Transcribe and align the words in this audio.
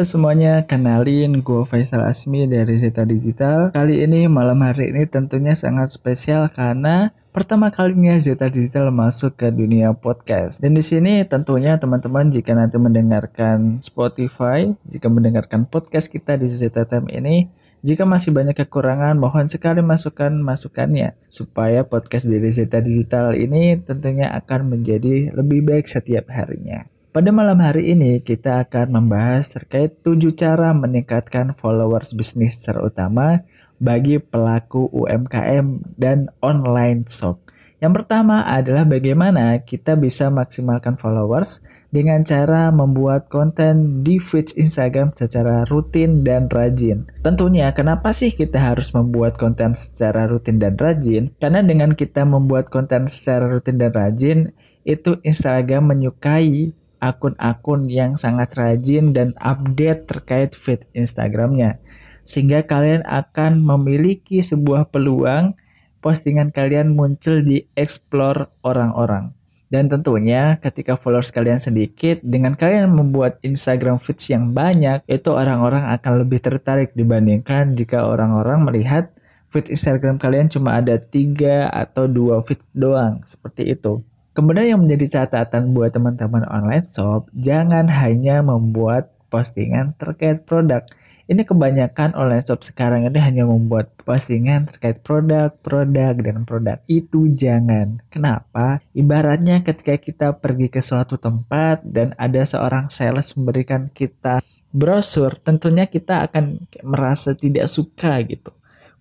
Halo 0.00 0.16
semuanya, 0.16 0.64
kenalin 0.64 1.44
gue 1.44 1.62
Faisal 1.68 2.00
Asmi 2.08 2.48
dari 2.48 2.72
Zeta 2.80 3.04
Digital. 3.04 3.68
Kali 3.68 4.00
ini 4.00 4.32
malam 4.32 4.56
hari 4.64 4.96
ini 4.96 5.04
tentunya 5.04 5.52
sangat 5.52 5.92
spesial 5.92 6.48
karena 6.48 7.12
pertama 7.36 7.68
kalinya 7.68 8.16
Zeta 8.16 8.48
Digital 8.48 8.88
masuk 8.96 9.36
ke 9.36 9.52
dunia 9.52 9.92
podcast. 9.92 10.64
Dan 10.64 10.72
di 10.72 10.80
sini 10.80 11.20
tentunya 11.28 11.76
teman-teman 11.76 12.32
jika 12.32 12.56
nanti 12.56 12.80
mendengarkan 12.80 13.84
Spotify, 13.84 14.72
jika 14.88 15.12
mendengarkan 15.12 15.68
podcast 15.68 16.08
kita 16.08 16.40
di 16.40 16.48
Zeta 16.48 16.88
Time 16.88 17.12
ini, 17.12 17.52
jika 17.84 18.08
masih 18.08 18.32
banyak 18.32 18.56
kekurangan, 18.56 19.20
mohon 19.20 19.52
sekali 19.52 19.84
masukan-masukannya 19.84 21.12
supaya 21.28 21.84
podcast 21.84 22.24
dari 22.24 22.48
Zeta 22.48 22.80
Digital 22.80 23.36
ini 23.36 23.76
tentunya 23.84 24.32
akan 24.32 24.64
menjadi 24.64 25.36
lebih 25.36 25.60
baik 25.60 25.84
setiap 25.84 26.32
harinya. 26.32 26.88
Pada 27.10 27.34
malam 27.34 27.58
hari 27.58 27.90
ini 27.90 28.22
kita 28.22 28.62
akan 28.62 28.94
membahas 28.94 29.50
terkait 29.50 29.98
7 30.06 30.30
cara 30.30 30.70
meningkatkan 30.70 31.58
followers 31.58 32.14
bisnis 32.14 32.62
terutama 32.62 33.42
bagi 33.82 34.22
pelaku 34.22 34.86
UMKM 34.94 35.98
dan 35.98 36.30
online 36.38 37.10
shop. 37.10 37.42
Yang 37.82 37.92
pertama 37.98 38.46
adalah 38.46 38.86
bagaimana 38.86 39.58
kita 39.58 39.98
bisa 39.98 40.30
maksimalkan 40.30 40.94
followers 40.94 41.66
dengan 41.90 42.22
cara 42.22 42.70
membuat 42.70 43.26
konten 43.26 44.06
di 44.06 44.22
feed 44.22 44.54
Instagram 44.54 45.10
secara 45.10 45.66
rutin 45.66 46.22
dan 46.22 46.46
rajin. 46.46 47.10
Tentunya 47.26 47.74
kenapa 47.74 48.14
sih 48.14 48.30
kita 48.30 48.62
harus 48.62 48.94
membuat 48.94 49.34
konten 49.34 49.74
secara 49.74 50.30
rutin 50.30 50.62
dan 50.62 50.78
rajin? 50.78 51.34
Karena 51.42 51.66
dengan 51.66 51.98
kita 51.98 52.22
membuat 52.22 52.70
konten 52.70 53.10
secara 53.10 53.50
rutin 53.50 53.82
dan 53.82 53.90
rajin, 53.90 54.54
itu 54.86 55.18
Instagram 55.26 55.90
menyukai 55.90 56.70
akun-akun 57.00 57.88
yang 57.88 58.14
sangat 58.20 58.54
rajin 58.54 59.16
dan 59.16 59.32
update 59.40 60.06
terkait 60.06 60.52
feed 60.54 60.84
Instagramnya. 60.92 61.80
Sehingga 62.28 62.62
kalian 62.62 63.02
akan 63.08 63.58
memiliki 63.58 64.44
sebuah 64.44 64.92
peluang 64.92 65.58
postingan 65.98 66.52
kalian 66.52 66.92
muncul 66.94 67.40
di 67.40 67.66
explore 67.74 68.52
orang-orang. 68.62 69.32
Dan 69.70 69.86
tentunya 69.86 70.58
ketika 70.58 70.98
followers 70.98 71.30
kalian 71.30 71.62
sedikit, 71.62 72.18
dengan 72.26 72.58
kalian 72.58 72.90
membuat 72.90 73.38
Instagram 73.46 74.02
feeds 74.02 74.26
yang 74.26 74.50
banyak, 74.50 75.06
itu 75.06 75.30
orang-orang 75.30 75.86
akan 75.94 76.26
lebih 76.26 76.42
tertarik 76.42 76.90
dibandingkan 76.98 77.78
jika 77.78 78.02
orang-orang 78.02 78.66
melihat 78.66 79.14
feed 79.46 79.70
Instagram 79.70 80.18
kalian 80.18 80.50
cuma 80.50 80.82
ada 80.82 80.98
tiga 80.98 81.70
atau 81.70 82.10
dua 82.10 82.42
feed 82.42 82.58
doang, 82.74 83.22
seperti 83.22 83.70
itu. 83.78 84.02
Kemudian 84.30 84.76
yang 84.76 84.80
menjadi 84.86 85.26
catatan 85.26 85.74
buat 85.74 85.90
teman-teman 85.90 86.46
online 86.46 86.86
shop, 86.86 87.26
jangan 87.34 87.90
hanya 87.90 88.46
membuat 88.46 89.10
postingan 89.26 89.98
terkait 89.98 90.46
produk. 90.46 90.86
Ini 91.30 91.46
kebanyakan 91.46 92.14
online 92.14 92.42
shop 92.42 92.62
sekarang 92.62 93.06
ini 93.06 93.18
hanya 93.18 93.46
membuat 93.46 93.90
postingan 94.02 94.70
terkait 94.70 95.02
produk, 95.02 95.50
produk, 95.62 96.14
dan 96.14 96.42
produk. 96.46 96.78
Itu 96.86 97.30
jangan. 97.30 98.02
Kenapa? 98.10 98.82
Ibaratnya 98.94 99.62
ketika 99.66 99.98
kita 99.98 100.28
pergi 100.38 100.66
ke 100.70 100.82
suatu 100.82 101.18
tempat 101.18 101.82
dan 101.82 102.14
ada 102.14 102.42
seorang 102.42 102.86
sales 102.90 103.34
memberikan 103.34 103.90
kita 103.90 104.42
brosur, 104.70 105.38
tentunya 105.42 105.86
kita 105.90 106.26
akan 106.30 106.70
merasa 106.86 107.34
tidak 107.34 107.66
suka 107.66 108.18
gitu 108.26 108.50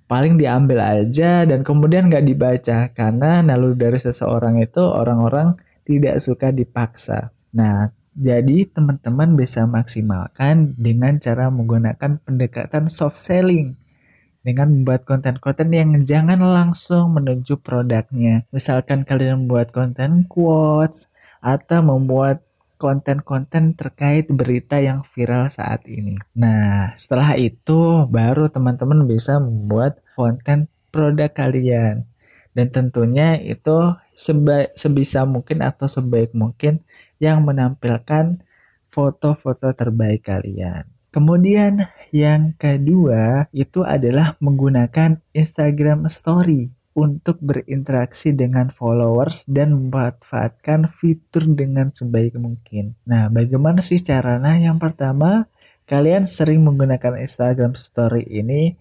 paling 0.10 0.42
diambil 0.42 0.82
aja 0.82 1.46
dan 1.46 1.62
kemudian 1.62 2.10
nggak 2.10 2.26
dibaca 2.26 2.90
karena 2.98 3.46
naluri 3.46 3.78
dari 3.78 4.02
seseorang 4.02 4.58
itu 4.58 4.82
orang-orang 4.82 5.54
tidak 5.86 6.18
suka 6.18 6.50
dipaksa. 6.50 7.30
Nah, 7.54 7.94
jadi 8.18 8.66
teman-teman 8.66 9.38
bisa 9.38 9.70
maksimalkan 9.70 10.74
dengan 10.76 11.22
cara 11.22 11.54
menggunakan 11.54 12.18
pendekatan 12.26 12.90
soft 12.90 13.22
selling 13.22 13.78
dengan 14.42 14.74
membuat 14.74 15.06
konten-konten 15.06 15.70
yang 15.70 15.94
jangan 16.02 16.42
langsung 16.42 17.14
menuju 17.14 17.62
produknya. 17.62 18.50
Misalkan 18.50 19.06
kalian 19.06 19.46
membuat 19.46 19.70
konten 19.70 20.26
quotes 20.26 21.14
atau 21.38 21.86
membuat 21.86 22.49
konten-konten 22.80 23.76
terkait 23.76 24.32
berita 24.32 24.80
yang 24.80 25.04
viral 25.12 25.52
saat 25.52 25.84
ini. 25.86 26.16
Nah, 26.32 26.96
setelah 26.96 27.36
itu 27.36 28.08
baru 28.08 28.48
teman-teman 28.48 29.04
bisa 29.04 29.36
membuat 29.38 30.00
konten 30.16 30.72
produk 30.90 31.28
kalian. 31.28 32.08
Dan 32.56 32.72
tentunya 32.72 33.36
itu 33.36 33.94
sebisa 34.74 35.28
mungkin 35.28 35.60
atau 35.62 35.86
sebaik 35.92 36.32
mungkin 36.32 36.80
yang 37.20 37.44
menampilkan 37.44 38.40
foto-foto 38.88 39.70
terbaik 39.76 40.26
kalian. 40.26 40.88
Kemudian 41.10 41.90
yang 42.16 42.54
kedua 42.56 43.50
itu 43.52 43.82
adalah 43.84 44.40
menggunakan 44.40 45.20
Instagram 45.36 46.08
Story 46.08 46.79
untuk 46.98 47.38
berinteraksi 47.40 48.34
dengan 48.34 48.74
followers 48.74 49.46
dan 49.46 49.72
memanfaatkan 49.78 50.90
fitur 50.90 51.46
dengan 51.46 51.94
sebaik 51.94 52.36
mungkin. 52.36 52.98
Nah, 53.06 53.30
bagaimana 53.30 53.80
sih 53.86 54.02
caranya? 54.02 54.58
Yang 54.58 54.90
pertama, 54.90 55.46
kalian 55.86 56.26
sering 56.26 56.66
menggunakan 56.66 57.22
Instagram 57.22 57.78
Story 57.78 58.26
ini 58.28 58.74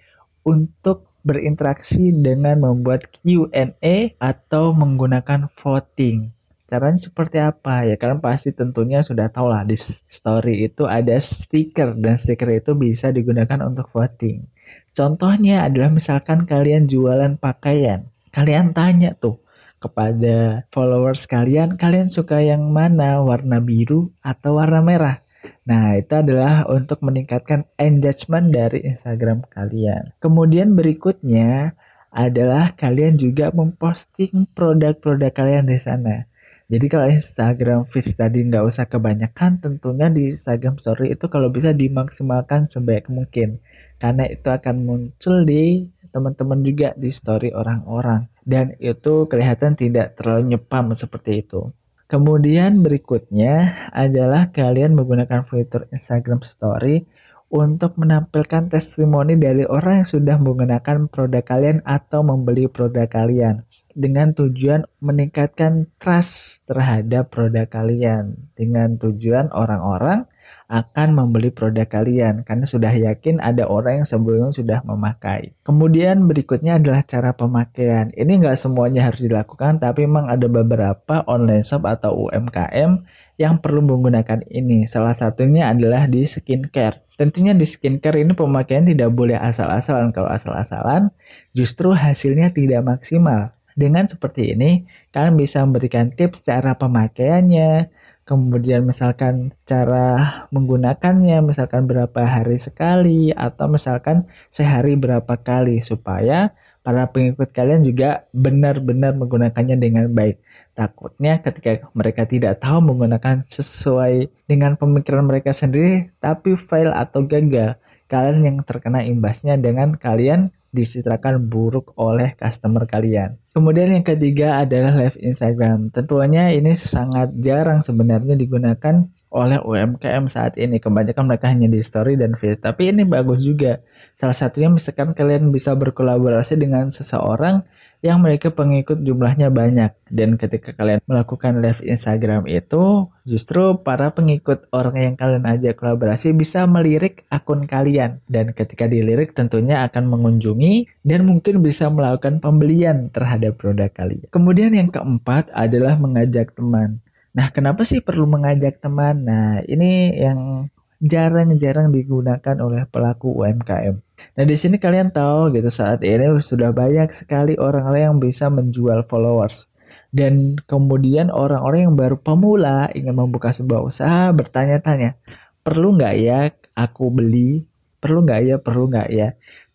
untuk 0.43 1.09
berinteraksi 1.27 2.09
dengan 2.15 2.65
membuat 2.65 3.11
Q&A 3.21 4.17
atau 4.17 4.73
menggunakan 4.73 5.51
voting. 5.53 6.33
Caranya 6.69 7.01
seperti 7.01 7.41
apa 7.41 7.89
ya? 7.89 7.97
Kalian 7.97 8.21
pasti 8.21 8.53
tentunya 8.53 9.01
sudah 9.01 9.33
tahu 9.33 9.49
lah 9.49 9.65
di 9.65 9.73
story 9.77 10.69
itu 10.69 10.85
ada 10.85 11.17
stiker 11.17 11.97
dan 11.97 12.21
stiker 12.21 12.61
itu 12.61 12.77
bisa 12.77 13.09
digunakan 13.09 13.65
untuk 13.65 13.89
voting. 13.89 14.45
Contohnya 14.93 15.69
adalah 15.69 15.95
misalkan 15.95 16.43
kalian 16.49 16.91
jualan 16.91 17.39
pakaian. 17.39 18.09
Kalian 18.35 18.75
tanya 18.75 19.15
tuh 19.15 19.39
kepada 19.79 20.67
followers 20.75 21.31
kalian, 21.31 21.79
kalian 21.79 22.11
suka 22.11 22.43
yang 22.43 22.67
mana? 22.75 23.23
Warna 23.23 23.63
biru 23.63 24.11
atau 24.21 24.59
warna 24.59 24.83
merah? 24.83 25.23
Nah, 25.69 26.01
itu 26.01 26.13
adalah 26.17 26.65
untuk 26.67 27.05
meningkatkan 27.05 27.69
engagement 27.79 28.51
dari 28.51 28.89
Instagram 28.89 29.45
kalian. 29.53 30.17
Kemudian 30.19 30.73
berikutnya 30.75 31.77
adalah 32.09 32.73
kalian 32.73 33.21
juga 33.21 33.53
memposting 33.53 34.49
produk-produk 34.57 35.31
kalian 35.31 35.69
di 35.69 35.79
sana. 35.79 36.25
Jadi 36.69 36.87
kalau 36.89 37.09
Instagram 37.09 37.89
feed 37.89 38.13
tadi 38.13 38.45
nggak 38.45 38.65
usah 38.65 38.85
kebanyakan, 38.85 39.57
tentunya 39.57 40.13
di 40.13 40.33
Instagram 40.33 40.77
Story 40.77 41.17
itu 41.17 41.25
kalau 41.33 41.49
bisa 41.49 41.73
dimaksimalkan 41.73 42.69
sebaik 42.69 43.09
mungkin. 43.09 43.61
Karena 43.99 44.25
itu 44.31 44.47
akan 44.49 44.77
muncul 44.87 45.43
di 45.43 45.87
teman-teman 46.15 46.63
juga 46.63 46.95
di 46.95 47.11
story 47.11 47.51
orang-orang. 47.53 48.31
Dan 48.43 48.73
itu 48.81 49.29
kelihatan 49.29 49.77
tidak 49.77 50.17
terlalu 50.17 50.57
nyepam 50.57 50.97
seperti 50.97 51.45
itu. 51.45 51.69
Kemudian 52.09 52.81
berikutnya 52.81 53.85
adalah 53.93 54.49
kalian 54.49 54.97
menggunakan 54.97 55.45
fitur 55.45 55.85
Instagram 55.93 56.41
Story 56.41 57.05
untuk 57.53 58.01
menampilkan 58.01 58.73
testimoni 58.73 59.37
dari 59.37 59.69
orang 59.69 60.05
yang 60.05 60.09
sudah 60.09 60.37
menggunakan 60.41 61.09
produk 61.13 61.45
kalian 61.45 61.85
atau 61.85 62.25
membeli 62.25 62.65
produk 62.69 63.05
kalian 63.09 63.69
dengan 63.97 64.37
tujuan 64.37 64.85
meningkatkan 65.01 65.89
trust 65.97 66.65
terhadap 66.69 67.33
produk 67.33 67.69
kalian 67.69 68.37
dengan 68.57 69.01
tujuan 69.01 69.53
orang-orang 69.53 70.29
akan 70.69 71.17
membeli 71.17 71.49
produk 71.49 71.89
kalian 71.89 72.45
karena 72.45 72.69
sudah 72.69 72.93
yakin 72.93 73.41
ada 73.41 73.65
orang 73.65 74.05
yang 74.05 74.09
sebelumnya 74.09 74.53
sudah 74.53 74.85
memakai. 74.85 75.57
Kemudian 75.65 76.29
berikutnya 76.29 76.77
adalah 76.77 77.01
cara 77.09 77.33
pemakaian. 77.33 78.13
Ini 78.13 78.29
nggak 78.29 78.61
semuanya 78.61 79.09
harus 79.09 79.25
dilakukan, 79.25 79.81
tapi 79.81 80.05
memang 80.05 80.29
ada 80.29 80.45
beberapa 80.45 81.25
online 81.25 81.65
shop 81.65 81.89
atau 81.89 82.29
UMKM 82.29 83.01
yang 83.41 83.57
perlu 83.65 83.81
menggunakan 83.81 84.45
ini. 84.53 84.85
Salah 84.85 85.17
satunya 85.17 85.73
adalah 85.73 86.05
di 86.05 86.29
skincare. 86.29 87.01
Tentunya 87.17 87.57
di 87.57 87.65
skincare 87.65 88.21
ini 88.21 88.37
pemakaian 88.37 88.85
tidak 88.85 89.09
boleh 89.11 89.41
asal-asalan. 89.41 90.13
Kalau 90.13 90.29
asal-asalan 90.29 91.11
justru 91.57 91.97
hasilnya 91.97 92.53
tidak 92.53 92.85
maksimal. 92.85 93.57
Dengan 93.79 94.11
seperti 94.11 94.59
ini, 94.59 94.91
kalian 95.15 95.39
bisa 95.39 95.63
memberikan 95.63 96.11
tips 96.11 96.43
cara 96.43 96.75
pemakaiannya, 96.75 97.87
kemudian 98.29 98.85
misalkan 98.85 99.57
cara 99.65 100.45
menggunakannya, 100.53 101.41
misalkan 101.41 101.89
berapa 101.89 102.29
hari 102.29 102.61
sekali, 102.61 103.33
atau 103.33 103.73
misalkan 103.73 104.29
sehari 104.53 105.01
berapa 105.01 105.33
kali, 105.41 105.81
supaya 105.81 106.53
para 106.85 107.09
pengikut 107.09 107.49
kalian 107.57 107.81
juga 107.81 108.29
benar-benar 108.37 109.17
menggunakannya 109.17 109.81
dengan 109.81 110.13
baik. 110.13 110.45
Takutnya 110.77 111.41
ketika 111.41 111.89
mereka 111.97 112.29
tidak 112.29 112.61
tahu 112.61 112.85
menggunakan 112.85 113.41
sesuai 113.41 114.29
dengan 114.45 114.77
pemikiran 114.77 115.25
mereka 115.25 115.57
sendiri, 115.57 116.13
tapi 116.21 116.53
fail 116.61 116.93
atau 116.93 117.25
gagal, 117.25 117.81
kalian 118.13 118.45
yang 118.45 118.57
terkena 118.61 119.05
imbasnya 119.09 119.57
dengan 119.57 119.97
kalian 119.97 120.53
dicitrakan 120.69 121.49
buruk 121.49 121.97
oleh 121.97 122.37
customer 122.37 122.85
kalian. 122.85 123.41
Kemudian 123.57 123.91
yang 123.91 124.05
ketiga 124.07 124.61
adalah 124.63 124.95
live 124.95 125.19
Instagram. 125.19 125.89
Tentunya 125.91 126.53
ini 126.53 126.77
sangat 126.77 127.35
jarang 127.41 127.81
sebenarnya 127.81 128.37
digunakan 128.37 129.09
oleh 129.33 129.59
UMKM 129.59 130.29
saat 130.29 130.61
ini. 130.61 130.79
Kebanyakan 130.79 131.25
mereka 131.27 131.51
hanya 131.51 131.67
di 131.67 131.81
story 131.81 132.15
dan 132.21 132.37
feed. 132.37 132.61
Tapi 132.61 132.93
ini 132.93 133.03
bagus 133.09 133.41
juga. 133.41 133.81
Salah 134.15 134.37
satunya 134.37 134.69
misalkan 134.69 135.17
kalian 135.17 135.49
bisa 135.51 135.73
berkolaborasi 135.75 136.61
dengan 136.61 136.93
seseorang 136.93 137.65
yang 137.99 138.23
mereka 138.23 138.55
pengikut 138.55 139.03
jumlahnya 139.03 139.51
banyak. 139.51 139.91
Dan 140.07 140.39
ketika 140.39 140.71
kalian 140.73 141.03
melakukan 141.05 141.59
live 141.59 141.83
Instagram 141.83 142.47
itu, 142.47 143.11
justru 143.27 143.83
para 143.83 144.15
pengikut 144.15 144.71
orang 144.71 144.97
yang 144.97 145.15
kalian 145.19 145.45
ajak 145.45 145.77
kolaborasi 145.77 146.31
bisa 146.33 146.65
melirik 146.71 147.27
akun 147.29 147.67
kalian. 147.67 148.23
Dan 148.31 148.55
ketika 148.55 148.87
dilirik 148.87 149.35
tentunya 149.35 149.83
akan 149.85 150.07
mengunjungi 150.07 151.03
dan 151.03 151.27
mungkin 151.27 151.59
bisa 151.61 151.91
melakukan 151.91 152.39
pembelian 152.39 153.11
terhadap 153.11 153.59
produk 153.59 153.91
kalian. 153.91 154.31
Kemudian 154.31 154.73
yang 154.73 154.89
keempat 154.95 155.51
adalah 155.51 155.99
mengajak 155.99 156.55
teman. 156.55 157.03
Nah, 157.35 157.51
kenapa 157.53 157.85
sih 157.85 158.03
perlu 158.03 158.27
mengajak 158.27 158.81
teman? 158.83 159.23
Nah, 159.23 159.63
ini 159.67 160.17
yang 160.17 160.71
jarang-jarang 160.99 161.95
digunakan 161.95 162.57
oleh 162.59 162.83
pelaku 162.91 163.31
UMKM. 163.39 163.95
Nah 164.35 164.45
di 164.45 164.57
sini 164.59 164.83
kalian 164.83 165.15
tahu 165.15 165.55
gitu 165.55 165.71
saat 165.71 166.03
ini 166.03 166.27
sudah 166.43 166.75
banyak 166.75 167.15
sekali 167.15 167.55
orang-orang 167.55 168.03
yang 168.11 168.19
bisa 168.19 168.51
menjual 168.51 169.07
followers. 169.07 169.71
Dan 170.09 170.57
kemudian 170.65 171.29
orang-orang 171.29 171.89
yang 171.89 171.95
baru 171.95 172.17
pemula 172.17 172.89
ingin 172.97 173.13
membuka 173.13 173.53
sebuah 173.53 173.85
usaha 173.85 174.33
bertanya-tanya, 174.33 175.21
perlu 175.61 176.01
nggak 176.01 176.15
ya 176.17 176.49
aku 176.73 177.13
beli? 177.13 177.68
Perlu 177.99 178.23
nggak 178.23 178.41
ya? 178.47 178.57
Perlu 178.63 178.85
nggak 178.87 179.09
ya? 179.11 179.29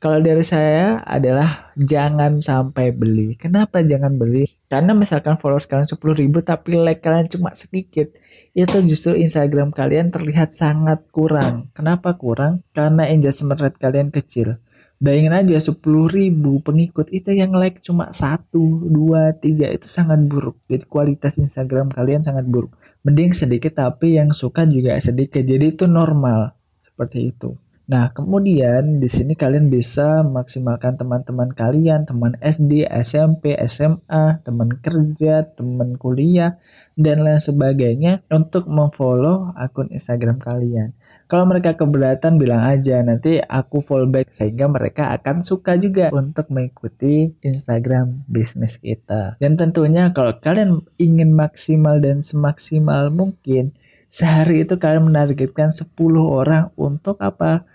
Kalau 0.03 0.19
dari 0.19 0.43
saya 0.43 0.99
adalah 1.07 1.71
jangan 1.79 2.43
sampai 2.43 2.91
beli. 2.91 3.39
Kenapa 3.39 3.79
jangan 3.79 4.19
beli? 4.19 4.43
Karena 4.67 4.91
misalkan 4.91 5.39
followers 5.39 5.63
kalian 5.63 5.87
10 5.87 5.95
ribu 6.19 6.43
tapi 6.43 6.75
like 6.75 6.99
kalian 6.99 7.31
cuma 7.31 7.55
sedikit. 7.55 8.11
Itu 8.51 8.83
justru 8.83 9.15
Instagram 9.15 9.71
kalian 9.71 10.11
terlihat 10.11 10.51
sangat 10.51 11.07
kurang. 11.07 11.71
Kenapa 11.71 12.19
kurang? 12.19 12.67
Karena 12.75 13.07
engagement 13.07 13.55
rate 13.63 13.79
kalian 13.79 14.11
kecil. 14.11 14.59
Bayangin 14.99 15.35
aja 15.35 15.71
10 15.71 15.79
ribu 16.11 16.59
pengikut 16.59 17.07
itu 17.11 17.31
yang 17.31 17.55
like 17.55 17.79
cuma 17.79 18.11
1, 18.11 18.51
2, 18.51 19.39
3 19.39 19.71
itu 19.71 19.87
sangat 19.87 20.19
buruk. 20.27 20.59
Jadi 20.67 20.83
kualitas 20.83 21.39
Instagram 21.39 21.91
kalian 21.91 22.27
sangat 22.27 22.43
buruk. 22.43 22.75
Mending 23.07 23.31
sedikit 23.31 23.79
tapi 23.79 24.19
yang 24.19 24.35
suka 24.35 24.67
juga 24.67 24.99
sedikit. 24.99 25.43
Jadi 25.47 25.79
itu 25.79 25.87
normal. 25.87 26.55
Seperti 26.83 27.31
itu. 27.31 27.55
Nah, 27.83 28.15
kemudian 28.15 29.03
di 29.03 29.11
sini 29.11 29.35
kalian 29.35 29.67
bisa 29.67 30.23
maksimalkan 30.23 30.95
teman-teman 30.95 31.51
kalian, 31.51 32.07
teman 32.07 32.39
SD, 32.39 32.87
SMP, 32.87 33.59
SMA, 33.67 34.39
teman 34.39 34.79
kerja, 34.79 35.43
teman 35.43 35.99
kuliah, 35.99 36.55
dan 36.95 37.27
lain 37.27 37.43
sebagainya 37.43 38.23
untuk 38.31 38.71
memfollow 38.71 39.51
akun 39.59 39.91
Instagram 39.91 40.39
kalian. 40.39 40.95
Kalau 41.27 41.49
mereka 41.49 41.73
keberatan 41.73 42.37
bilang 42.37 42.61
aja 42.61 43.01
nanti 43.01 43.41
aku 43.41 43.81
fallback 43.81 44.31
sehingga 44.31 44.69
mereka 44.69 45.09
akan 45.17 45.41
suka 45.41 45.75
juga 45.81 46.13
untuk 46.13 46.51
mengikuti 46.53 47.33
Instagram 47.41 48.27
bisnis 48.29 48.77
kita. 48.77 49.35
Dan 49.41 49.57
tentunya 49.57 50.13
kalau 50.13 50.37
kalian 50.37 50.85
ingin 51.01 51.33
maksimal 51.33 51.97
dan 51.99 52.21
semaksimal 52.21 53.09
mungkin 53.09 53.73
sehari 54.13 54.61
itu 54.61 54.77
kalian 54.77 55.09
menargetkan 55.09 55.73
10 55.73 55.97
orang 56.21 56.69
untuk 56.77 57.17
apa? 57.17 57.65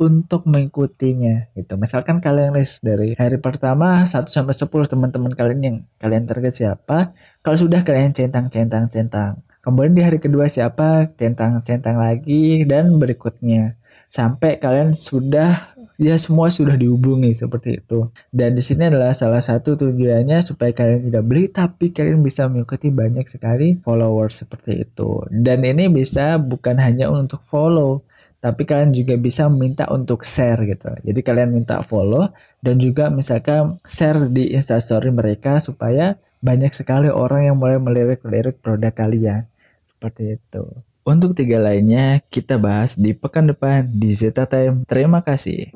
Untuk 0.00 0.48
mengikutinya 0.48 1.52
gitu. 1.54 1.76
Misalkan 1.76 2.18
kalian 2.18 2.56
list 2.56 2.80
dari 2.80 3.14
hari 3.14 3.38
pertama 3.38 4.02
1 4.02 4.28
sampai 4.32 4.54
10 4.56 4.92
teman-teman 4.92 5.32
kalian 5.36 5.60
yang 5.60 5.76
kalian 6.00 6.24
target 6.24 6.54
siapa, 6.54 7.12
kalau 7.44 7.56
sudah 7.58 7.84
kalian 7.84 8.16
centang 8.16 8.48
centang 8.48 8.88
centang. 8.88 9.44
Kemudian 9.62 9.94
di 9.94 10.02
hari 10.02 10.18
kedua 10.18 10.50
siapa, 10.50 11.12
centang 11.14 11.62
centang 11.62 12.00
lagi 12.00 12.66
dan 12.66 12.98
berikutnya 12.98 13.78
sampai 14.12 14.60
kalian 14.60 14.92
sudah 14.92 15.72
ya 16.02 16.18
semua 16.18 16.50
sudah 16.50 16.74
dihubungi 16.74 17.30
seperti 17.32 17.78
itu. 17.78 18.10
Dan 18.28 18.58
di 18.58 18.62
sini 18.64 18.90
adalah 18.90 19.14
salah 19.14 19.38
satu 19.38 19.78
tujuannya 19.78 20.42
supaya 20.42 20.74
kalian 20.74 21.08
tidak 21.08 21.24
beli 21.24 21.44
tapi 21.48 21.94
kalian 21.94 22.20
bisa 22.20 22.50
mengikuti 22.50 22.90
banyak 22.90 23.24
sekali 23.30 23.78
followers 23.80 24.42
seperti 24.42 24.82
itu. 24.82 25.22
Dan 25.30 25.62
ini 25.62 25.86
bisa 25.86 26.36
bukan 26.42 26.82
hanya 26.82 27.08
untuk 27.08 27.40
follow 27.46 28.02
tapi 28.42 28.66
kalian 28.66 28.90
juga 28.90 29.14
bisa 29.14 29.46
minta 29.46 29.86
untuk 29.94 30.26
share 30.26 30.66
gitu. 30.66 30.90
Jadi 31.06 31.20
kalian 31.22 31.54
minta 31.54 31.78
follow 31.86 32.26
dan 32.58 32.82
juga 32.82 33.06
misalkan 33.06 33.78
share 33.86 34.26
di 34.26 34.50
instastory 34.50 35.14
mereka 35.14 35.62
supaya 35.62 36.18
banyak 36.42 36.74
sekali 36.74 37.06
orang 37.06 37.46
yang 37.46 37.56
mulai 37.56 37.78
melirik-lirik 37.78 38.58
produk 38.58 38.90
kalian. 38.90 39.46
Seperti 39.86 40.42
itu. 40.42 40.66
Untuk 41.06 41.38
tiga 41.38 41.62
lainnya 41.62 42.18
kita 42.34 42.58
bahas 42.58 42.98
di 42.98 43.14
pekan 43.14 43.46
depan 43.46 43.86
di 43.86 44.10
Zeta 44.10 44.42
Time. 44.46 44.82
Terima 44.90 45.22
kasih. 45.22 45.70